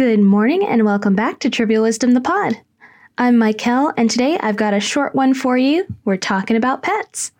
[0.00, 2.58] Good morning and welcome back to Trivial Wisdom the Pod.
[3.18, 5.86] I'm Michael, and today I've got a short one for you.
[6.06, 7.32] We're talking about pets.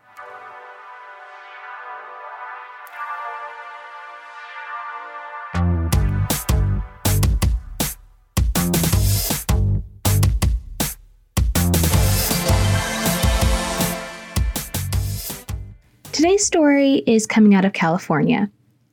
[16.12, 18.50] Today's story is coming out of California.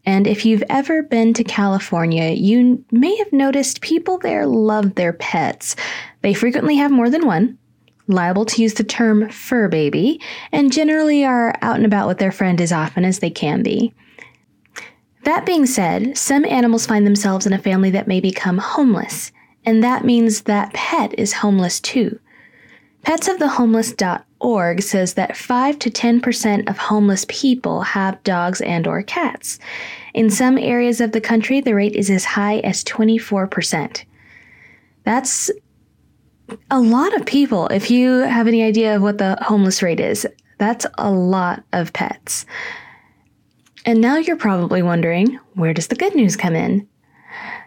[0.08, 5.12] And if you've ever been to California, you may have noticed people there love their
[5.12, 5.76] pets.
[6.22, 7.58] They frequently have more than one,
[8.08, 10.22] liable to use the term fur baby,
[10.54, 13.94] and generally are out and about with their friend as often as they can be.
[15.26, 19.34] That being said, some animals find themselves in a family that may become homeless,
[19.66, 22.18] and that means that pet is homeless too.
[23.04, 24.27] Petsofthehomeless.org
[24.80, 29.60] says that 5 to 10% of homeless people have dogs and or cats.
[30.14, 34.06] In some areas of the country, the rate is as high as 24%.
[35.04, 35.52] That's
[36.72, 37.68] a lot of people.
[37.68, 41.94] If you have any idea of what the homeless rate is, that's a lot of
[41.94, 42.46] pets.
[43.86, 46.88] And now you're probably wondering, where does the good news come in?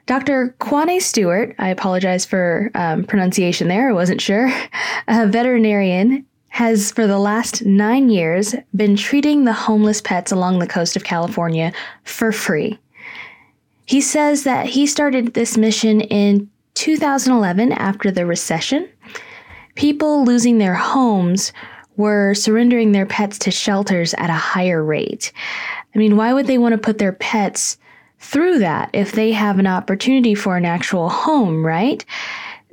[0.06, 0.54] Dr.
[0.58, 4.50] Kwane Stewart, I apologize for um, pronunciation there, I wasn't sure,
[5.08, 6.26] a veterinarian,
[6.60, 11.02] has for the last nine years been treating the homeless pets along the coast of
[11.02, 11.72] California
[12.04, 12.78] for free.
[13.86, 18.86] He says that he started this mission in 2011 after the recession.
[19.74, 21.54] People losing their homes
[21.96, 25.32] were surrendering their pets to shelters at a higher rate.
[25.94, 27.78] I mean, why would they want to put their pets
[28.18, 32.04] through that if they have an opportunity for an actual home, right?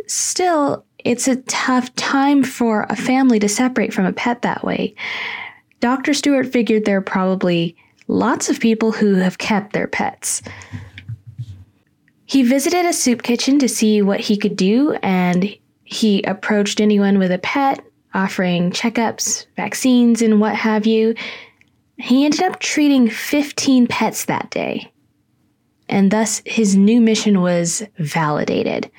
[0.07, 4.93] Still, it's a tough time for a family to separate from a pet that way.
[5.79, 6.13] Dr.
[6.13, 7.75] Stewart figured there are probably
[8.07, 10.41] lots of people who have kept their pets.
[12.25, 15.55] He visited a soup kitchen to see what he could do, and
[15.85, 17.79] he approached anyone with a pet,
[18.13, 21.15] offering checkups, vaccines, and what have you.
[21.97, 24.91] He ended up treating 15 pets that day
[25.89, 28.91] and thus his new mission was validated.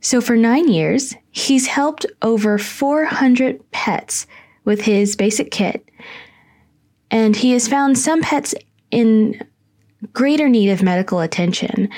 [0.00, 4.26] So, for nine years, he's helped over 400 pets
[4.64, 5.88] with his basic kit,
[7.10, 8.54] and he has found some pets
[8.90, 9.40] in
[10.12, 11.88] greater need of medical attention.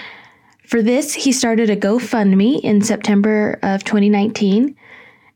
[0.67, 4.77] For this, he started a GoFundMe in September of 2019,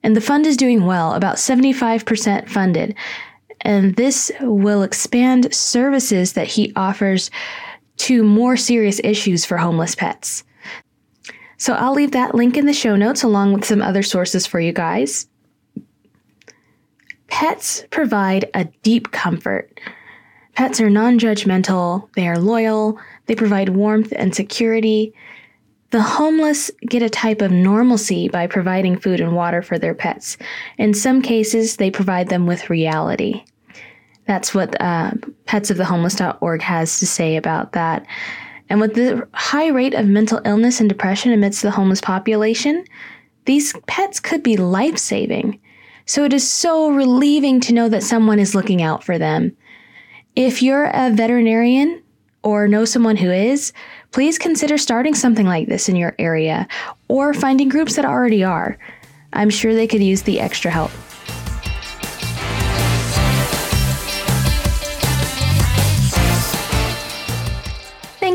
[0.03, 2.94] and the fund is doing well, about 75% funded.
[3.62, 7.31] And this will expand services that he offers
[7.99, 10.44] to more serious issues for homeless pets.
[11.62, 14.59] So I'll leave that link in the show notes along with some other sources for
[14.59, 15.28] you guys.
[17.28, 19.78] Pets provide a deep comfort.
[20.56, 25.15] Pets are non judgmental, they are loyal, they provide warmth and security.
[25.91, 30.37] The homeless get a type of normalcy by providing food and water for their pets.
[30.79, 33.44] In some cases, they provide them with reality.
[34.27, 35.12] That's what uh,
[35.44, 38.05] petsofthehomeless.org has to say about that.
[38.69, 42.84] And with the high rate of mental illness and depression amidst the homeless population,
[43.45, 45.61] these pets could be life saving.
[46.06, 49.56] So it is so relieving to know that someone is looking out for them.
[50.34, 52.03] If you're a veterinarian
[52.43, 53.73] or know someone who is,
[54.11, 56.67] please consider starting something like this in your area
[57.09, 58.79] or finding groups that already are.
[59.33, 60.91] I'm sure they could use the extra help.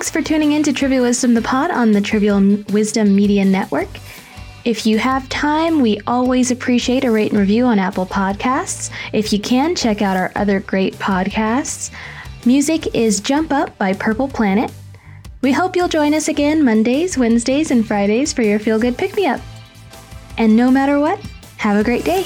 [0.07, 2.39] Thanks for tuning in to Trivial Wisdom the Pod on the Trivial
[2.71, 3.89] Wisdom Media Network.
[4.63, 8.89] If you have time, we always appreciate a rate and review on Apple Podcasts.
[9.11, 11.91] If you can, check out our other great podcasts.
[12.45, 14.71] Music is Jump Up by Purple Planet.
[15.41, 19.13] We hope you'll join us again Mondays, Wednesdays, and Fridays for your feel good pick
[19.13, 19.41] me up.
[20.37, 21.19] And no matter what,
[21.57, 22.25] have a great day.